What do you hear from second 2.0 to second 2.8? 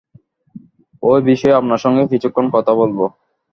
কিছুক্ষণ কথা